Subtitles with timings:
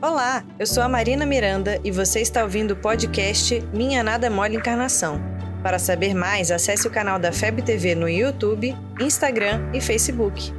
[0.00, 4.54] Olá, eu sou a Marina Miranda e você está ouvindo o podcast Minha Nada Mole
[4.54, 5.20] Encarnação.
[5.60, 10.52] Para saber mais, acesse o canal da FEB TV no YouTube, Instagram e Facebook.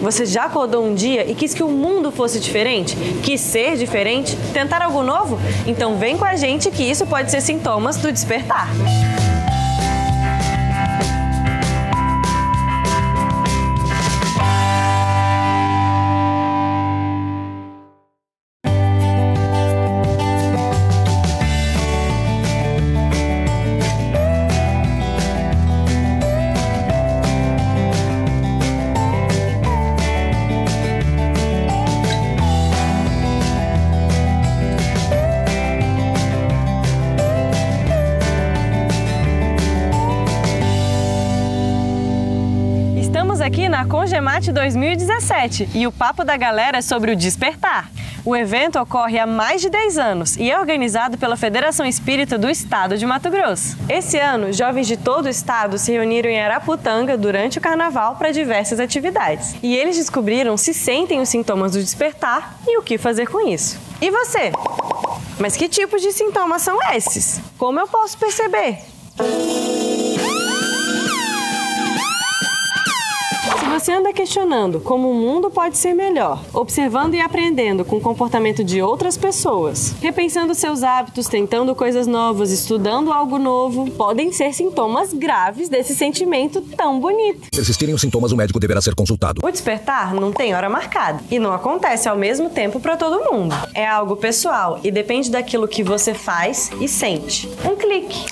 [0.00, 2.96] Você já acordou um dia e quis que o mundo fosse diferente?
[3.22, 4.36] Quis ser diferente?
[4.52, 5.38] Tentar algo novo?
[5.66, 8.68] Então vem com a gente que isso pode ser sintomas do despertar.
[43.40, 47.90] Estamos aqui na Congemate 2017 e o papo da galera é sobre o despertar.
[48.22, 52.50] O evento ocorre há mais de 10 anos e é organizado pela Federação Espírita do
[52.50, 53.78] Estado de Mato Grosso.
[53.88, 58.30] Esse ano, jovens de todo o estado se reuniram em Araputanga durante o carnaval para
[58.30, 59.54] diversas atividades.
[59.62, 63.80] E eles descobriram se sentem os sintomas do despertar e o que fazer com isso.
[64.02, 64.52] E você?
[65.38, 67.40] Mas que tipos de sintomas são esses?
[67.56, 68.80] Como eu posso perceber?
[73.80, 78.62] Você anda questionando como o mundo pode ser melhor, observando e aprendendo com o comportamento
[78.62, 85.14] de outras pessoas, repensando seus hábitos, tentando coisas novas, estudando algo novo, podem ser sintomas
[85.14, 87.48] graves desse sentimento tão bonito.
[87.54, 89.40] Se existirem os sintomas, o médico deverá ser consultado.
[89.42, 93.54] O despertar não tem hora marcada e não acontece ao mesmo tempo para todo mundo.
[93.72, 97.48] É algo pessoal e depende daquilo que você faz e sente.
[97.64, 98.26] Um clique.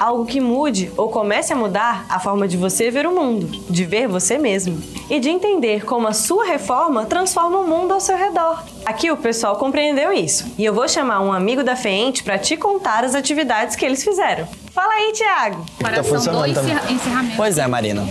[0.00, 3.84] Algo que mude ou comece a mudar a forma de você ver o mundo, de
[3.84, 8.16] ver você mesmo e de entender como a sua reforma transforma o mundo ao seu
[8.16, 8.62] redor.
[8.84, 12.56] Aqui o pessoal compreendeu isso e eu vou chamar um amigo da FEENTE para te
[12.56, 14.46] contar as atividades que eles fizeram.
[14.72, 15.66] Fala aí, Tiago!
[15.78, 16.74] Tá funcionando também.
[16.94, 17.36] encerramento.
[17.36, 18.06] Pois é, Marina.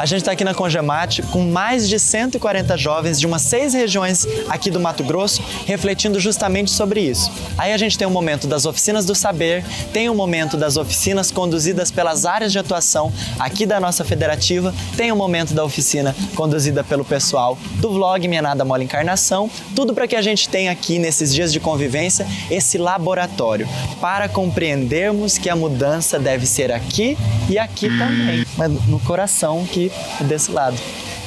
[0.00, 4.26] A gente está aqui na Congemate com mais de 140 jovens de umas seis regiões
[4.48, 7.30] aqui do Mato Grosso, refletindo justamente sobre isso.
[7.58, 9.62] Aí a gente tem o momento das oficinas do saber,
[9.92, 15.12] tem o momento das oficinas conduzidas pelas áreas de atuação aqui da nossa federativa, tem
[15.12, 20.08] o momento da oficina conduzida pelo pessoal do vlog Minha Nada Mole Encarnação, tudo para
[20.08, 23.68] que a gente tenha aqui nesses dias de convivência esse laboratório
[24.00, 27.18] para compreendermos que a mudança deve ser aqui
[27.50, 29.89] e aqui também, mas no coração que
[30.20, 30.76] desse lado.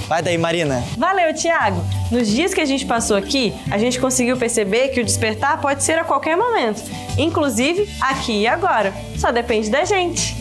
[0.08, 0.84] Vai daí, Marina.
[0.98, 1.84] Valeu, Tiago!
[2.12, 5.84] Nos dias que a gente passou aqui, a gente conseguiu perceber que o despertar pode
[5.84, 6.84] ser a qualquer momento,
[7.18, 8.94] inclusive aqui e agora.
[9.18, 10.36] Só depende da gente.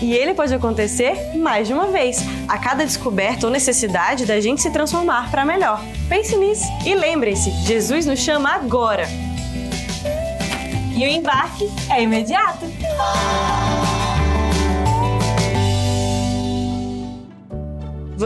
[0.00, 4.62] E ele pode acontecer mais de uma vez, a cada descoberta ou necessidade da gente
[4.62, 5.82] se transformar para melhor.
[6.08, 6.64] Pense nisso.
[6.86, 9.06] E lembre-se, Jesus nos chama agora.
[10.96, 12.66] E o embarque é imediato.